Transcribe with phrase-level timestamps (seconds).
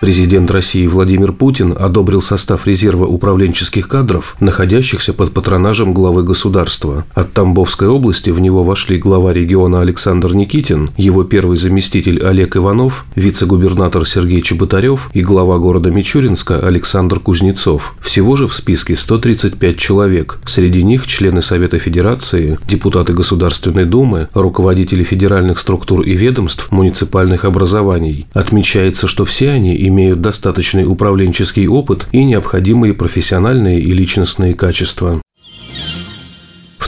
[0.00, 7.04] Президент России Владимир Путин одобрил состав резерва управленческих кадров, находящихся под патронажем главы государства.
[7.14, 13.06] От Тамбовской области в него вошли глава региона Александр Никитин, его первый заместитель Олег Иванов,
[13.16, 17.96] вице-губернатор Сергей Чеботарев и глава города Мичуринска Александр Кузнецов.
[18.00, 20.38] Всего же в списке 135 человек.
[20.44, 28.28] Среди них члены Совета Федерации, депутаты Государственной Думы, руководители федеральных структур и ведомств муниципальных образований.
[28.32, 35.20] Отмечается, что все они имеют достаточный управленческий опыт и необходимые профессиональные и личностные качества.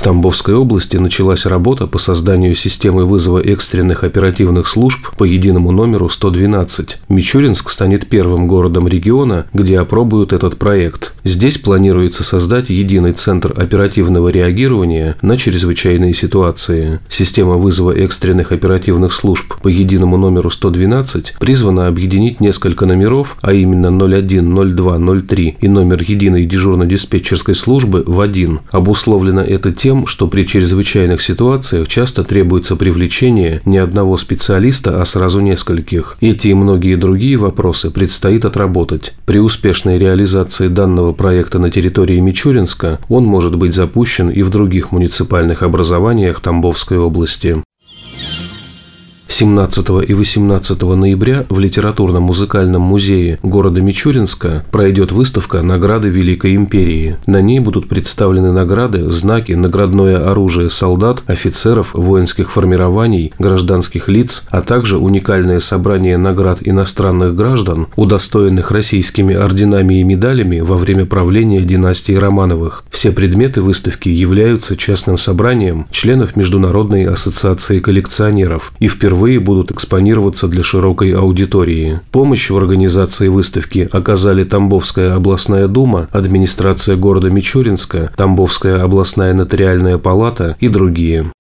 [0.01, 6.09] В Тамбовской области началась работа по созданию системы вызова экстренных оперативных служб по единому номеру
[6.09, 7.03] 112.
[7.11, 11.13] Мичуринск станет первым городом региона, где опробуют этот проект.
[11.23, 17.01] Здесь планируется создать единый центр оперативного реагирования на чрезвычайные ситуации.
[17.11, 23.91] Система вызова экстренных оперативных служб по единому номеру 112 призвана объединить несколько номеров, а именно
[23.91, 28.61] 01, 02, 03 и номер единой дежурно-диспетчерской службы в один.
[28.71, 35.05] Обусловлено это тем, тем, что при чрезвычайных ситуациях часто требуется привлечение не одного специалиста, а
[35.05, 36.17] сразу нескольких.
[36.21, 39.15] Эти и многие другие вопросы предстоит отработать.
[39.27, 44.93] При успешной реализации данного проекта на территории Мичуринска он может быть запущен и в других
[44.93, 47.61] муниципальных образованиях Тамбовской области.
[49.41, 57.17] 17 и 18 ноября в Литературно-музыкальном музее города Мичуринска пройдет выставка «Награды Великой Империи».
[57.25, 64.61] На ней будут представлены награды, знаки, наградное оружие солдат, офицеров, воинских формирований, гражданских лиц, а
[64.61, 72.13] также уникальное собрание наград иностранных граждан, удостоенных российскими орденами и медалями во время правления династии
[72.13, 72.85] Романовых.
[72.91, 80.49] Все предметы выставки являются частным собранием членов Международной ассоциации коллекционеров и впервые впервые будут экспонироваться
[80.49, 82.01] для широкой аудитории.
[82.11, 90.57] Помощь в организации выставки оказали Тамбовская областная дума, администрация города Мичуринска, Тамбовская областная нотариальная палата
[90.61, 91.31] и другие.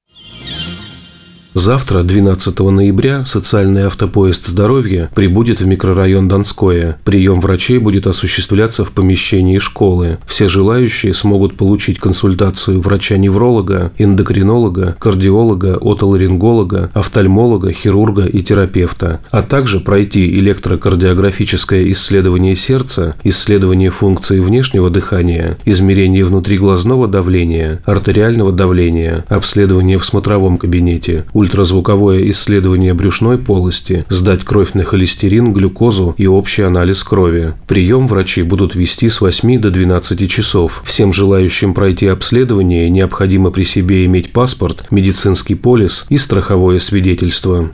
[1.60, 6.96] Завтра, 12 ноября, социальный автопоезд здоровья прибудет в микрорайон Донское.
[7.04, 10.16] Прием врачей будет осуществляться в помещении школы.
[10.26, 19.80] Все желающие смогут получить консультацию врача-невролога, эндокринолога, кардиолога, отоларинголога, офтальмолога, хирурга и терапевта, а также
[19.80, 30.06] пройти электрокардиографическое исследование сердца, исследование функции внешнего дыхания, измерение внутриглазного давления, артериального давления, обследование в
[30.06, 37.54] смотровом кабинете, ультразвуковое исследование брюшной полости, сдать кровь на холестерин, глюкозу и общий анализ крови.
[37.66, 40.80] Прием врачи будут вести с 8 до 12 часов.
[40.84, 47.72] Всем желающим пройти обследование необходимо при себе иметь паспорт, медицинский полис и страховое свидетельство.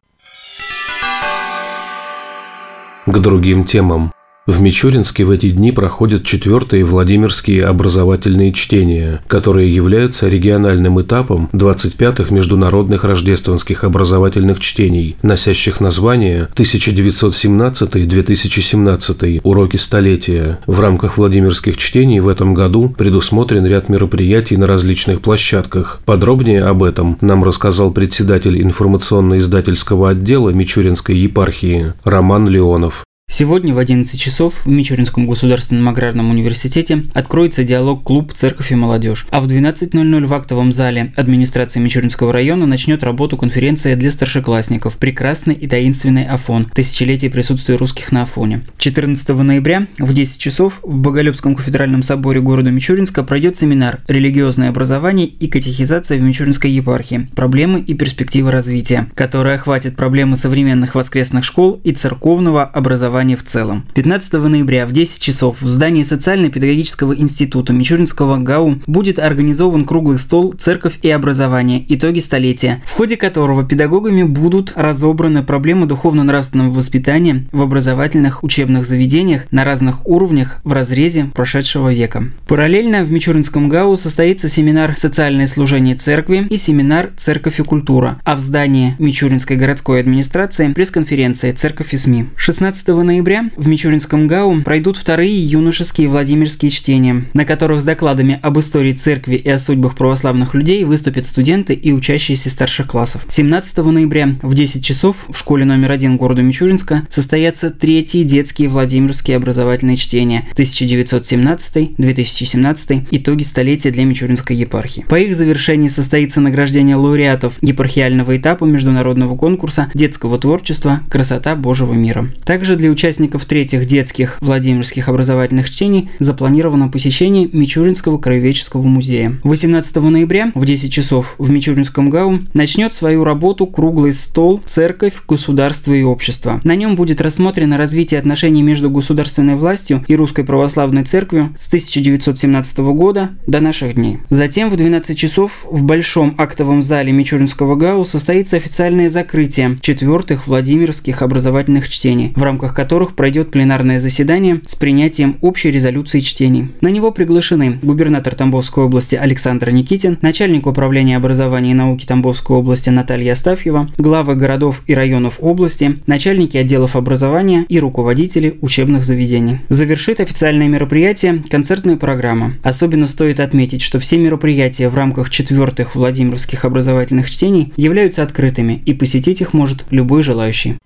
[3.04, 4.10] К другим темам.
[4.46, 12.32] В Мичуринске в эти дни проходят четвертые Владимирские образовательные чтения, которые являются региональным этапом 25-х
[12.32, 20.60] международных рождественских образовательных чтений, носящих название 1917-2017 «Уроки столетия».
[20.66, 26.00] В рамках Владимирских чтений в этом году предусмотрен ряд мероприятий на различных площадках.
[26.04, 33.05] Подробнее об этом нам рассказал председатель информационно-издательского отдела Мичуринской епархии Роман Леонов.
[33.36, 39.42] Сегодня в 11 часов в Мичуринском государственном аграрном университете откроется диалог-клуб «Церковь и молодежь», а
[39.42, 45.66] в 12.00 в актовом зале администрации Мичуринского района начнет работу конференция для старшеклассников «Прекрасный и
[45.66, 46.70] таинственный Афон.
[46.72, 48.62] Тысячелетие присутствия русских на Афоне».
[48.78, 55.26] 14 ноября в 10 часов в Боголюбском кафедральном соборе города Мичуринска пройдет семинар «Религиозное образование
[55.26, 57.28] и катехизация в Мичуринской епархии.
[57.34, 63.44] Проблемы и перспективы развития», который охватит проблемы современных воскресных школ и церковного образования образования в
[63.44, 63.86] целом.
[63.94, 70.52] 15 ноября в 10 часов в здании Социально-педагогического института Мичуринского ГАУ будет организован круглый стол
[70.52, 71.84] «Церковь и образование.
[71.88, 79.46] Итоги столетия», в ходе которого педагогами будут разобраны проблемы духовно-нравственного воспитания в образовательных учебных заведениях
[79.50, 82.24] на разных уровнях в разрезе прошедшего века.
[82.46, 88.36] Параллельно в Мичуринском ГАУ состоится семинар «Социальное служение церкви» и семинар «Церковь и культура», а
[88.36, 92.26] в здании Мичуринской городской администрации пресс-конференция «Церковь и СМИ».
[92.36, 98.58] 16 ноября в Мичуринском ГАУ пройдут вторые юношеские Владимирские чтения, на которых с докладами об
[98.58, 103.24] истории церкви и о судьбах православных людей выступят студенты и учащиеся старших классов.
[103.28, 109.36] 17 ноября в 10 часов в школе номер один города Мичуринска состоятся третьи детские Владимирские
[109.36, 115.04] образовательные чтения 1917-2017 итоги столетия для Мичуринской епархии.
[115.08, 122.28] По их завершении состоится награждение лауреатов епархиального этапа международного конкурса детского творчества «Красота Божьего мира».
[122.44, 129.34] Также для участников третьих детских Владимирских образовательных чтений запланировано посещение Мичуринского краеведческого музея.
[129.44, 135.92] 18 ноября в 10 часов в Мичуринском ГАУ начнет свою работу круглый стол «Церковь, государство
[135.92, 136.62] и общество».
[136.64, 142.78] На нем будет рассмотрено развитие отношений между государственной властью и Русской Православной Церковью с 1917
[142.78, 144.20] года до наших дней.
[144.30, 151.20] Затем в 12 часов в Большом актовом зале Мичуринского ГАУ состоится официальное закрытие четвертых Владимирских
[151.20, 156.68] образовательных чтений, в рамках которых пройдет пленарное заседание с принятием общей резолюции чтений.
[156.80, 162.90] На него приглашены губернатор Тамбовской области Александр Никитин, начальник управления образования и науки Тамбовской области
[162.90, 169.62] Наталья Астафьева, главы городов и районов области, начальники отделов образования и руководители учебных заведений.
[169.68, 172.52] Завершит официальное мероприятие концертная программа.
[172.62, 178.94] Особенно стоит отметить, что все мероприятия в рамках четвертых Владимировских образовательных чтений являются открытыми, и
[178.94, 180.76] посетить их может любой желающий.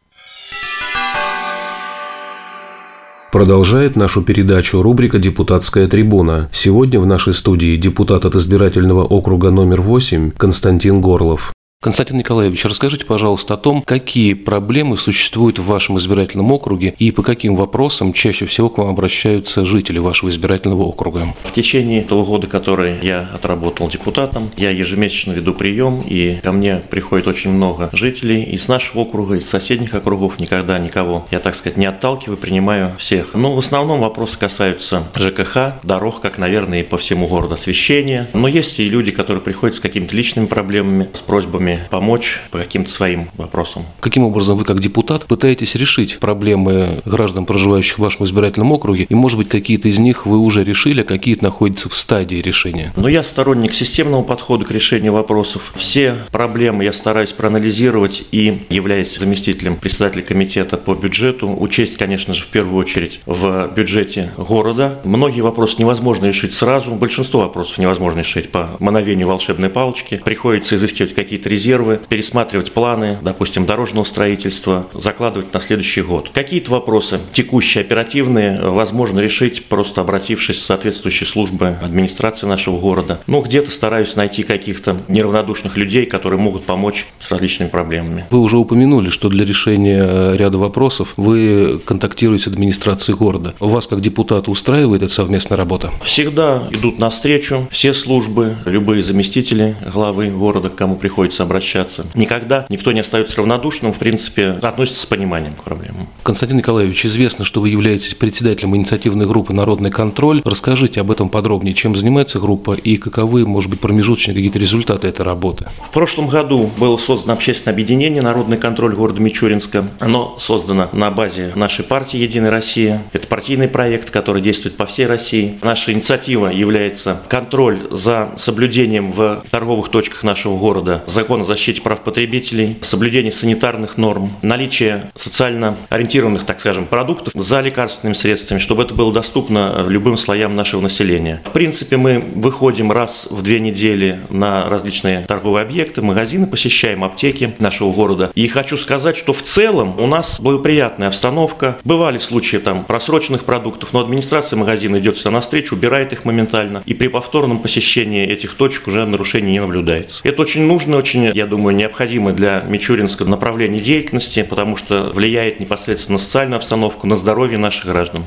[3.32, 6.48] Продолжает нашу передачу рубрика «Депутатская трибуна».
[6.50, 11.52] Сегодня в нашей студии депутат от избирательного округа номер 8 Константин Горлов.
[11.82, 17.22] Константин Николаевич, расскажите, пожалуйста, о том, какие проблемы существуют в вашем избирательном округе и по
[17.22, 21.34] каким вопросам чаще всего к вам обращаются жители вашего избирательного округа.
[21.42, 26.82] В течение того года, который я отработал депутатом, я ежемесячно веду прием, и ко мне
[26.90, 31.78] приходит очень много жителей из нашего округа, из соседних округов, никогда никого, я так сказать,
[31.78, 33.32] не отталкиваю, принимаю всех.
[33.32, 38.28] Но в основном вопросы касаются ЖКХ, дорог, как, наверное, и по всему городу, освещения.
[38.34, 42.58] Но есть и люди, которые приходят с какими-то личными проблемами, с просьбами проблемами помочь по
[42.58, 43.84] каким-то своим вопросам.
[44.00, 49.06] Каким образом вы, как депутат, пытаетесь решить проблемы граждан, проживающих в вашем избирательном округе?
[49.08, 52.92] И, может быть, какие-то из них вы уже решили, а какие-то находятся в стадии решения?
[52.96, 55.72] Но я сторонник системного подхода к решению вопросов.
[55.76, 62.42] Все проблемы я стараюсь проанализировать и, являясь заместителем председателя комитета по бюджету, учесть, конечно же,
[62.42, 65.00] в первую очередь в бюджете города.
[65.04, 70.20] Многие вопросы невозможно решить сразу, большинство вопросов невозможно решить по мановению волшебной палочки.
[70.24, 76.30] Приходится изыскивать какие-то резервы резервы, пересматривать планы, допустим, дорожного строительства, закладывать на следующий год.
[76.32, 83.20] Какие-то вопросы текущие, оперативные, возможно решить, просто обратившись в соответствующие службы администрации нашего города.
[83.26, 88.24] Ну, где-то стараюсь найти каких-то неравнодушных людей, которые могут помочь с различными проблемами.
[88.30, 93.54] Вы уже упомянули, что для решения ряда вопросов вы контактируете с администрацией города.
[93.60, 95.90] У вас, как депутата, устраивает эта совместная работа?
[96.04, 102.06] Всегда идут навстречу все службы, любые заместители главы города, к кому приходится обращаться.
[102.14, 106.08] Никогда никто не остается равнодушным, в принципе, относится с пониманием к проблемам.
[106.22, 110.42] Константин Николаевич, известно, что вы являетесь председателем инициативной группы «Народный контроль».
[110.44, 115.22] Расскажите об этом подробнее, чем занимается группа и каковы, может быть, промежуточные какие-то результаты этой
[115.22, 115.66] работы.
[115.88, 119.88] В прошлом году было создано общественное объединение «Народный контроль» города Мичуринска.
[119.98, 123.02] Оно создано на базе нашей партии «Единая Россия».
[123.12, 125.58] Это партийный проект, который действует по всей России.
[125.62, 131.80] Наша инициатива является контроль за соблюдением в торговых точках нашего города закона закон о защите
[131.80, 138.82] прав потребителей, соблюдение санитарных норм, наличие социально ориентированных, так скажем, продуктов за лекарственными средствами, чтобы
[138.82, 141.40] это было доступно любым слоям нашего населения.
[141.44, 147.54] В принципе, мы выходим раз в две недели на различные торговые объекты, магазины, посещаем аптеки
[147.58, 148.30] нашего города.
[148.34, 151.78] И хочу сказать, что в целом у нас благоприятная обстановка.
[151.84, 156.82] Бывали случаи там просроченных продуктов, но администрация магазина идет всегда навстречу, убирает их моментально.
[156.86, 160.20] И при повторном посещении этих точек уже нарушений не наблюдается.
[160.24, 166.18] Это очень нужно, очень я думаю, необходимы для Мичуринского направления деятельности, потому что влияет непосредственно
[166.18, 168.24] на социальную обстановку, на здоровье наших граждан.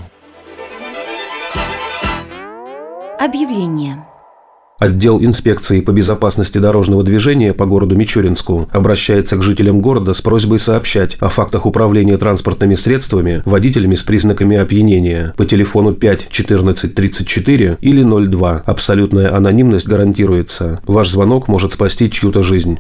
[3.20, 4.04] Объявление.
[4.84, 10.60] Отдел инспекции по безопасности дорожного движения по городу Мичуринску обращается к жителям города с просьбой
[10.60, 17.78] сообщать о фактах управления транспортными средствами водителями с признаками опьянения по телефону 5 14 34
[17.80, 18.64] или 02.
[18.66, 20.82] Абсолютная анонимность гарантируется.
[20.86, 22.80] Ваш звонок может спасти чью-то жизнь.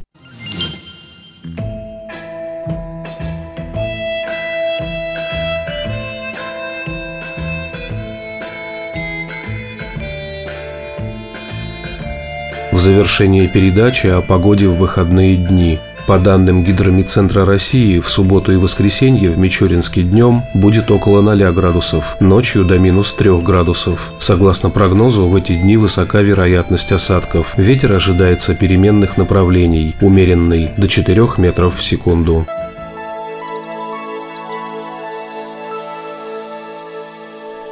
[12.83, 18.57] В завершении передачи о погоде в выходные дни– По данным Гидромедцентра России, в субботу и
[18.57, 24.11] воскресенье в Мичуринске днем будет около 0 градусов, ночью до минус 3 градусов.
[24.19, 27.53] Согласно прогнозу, в эти дни высока вероятность осадков.
[27.55, 32.45] Ветер ожидается переменных направлений, умеренный, до 4 метров в секунду.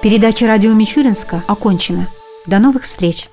[0.02, 2.08] Передача радио Мичуринска окончена.
[2.46, 3.28] До новых встреч!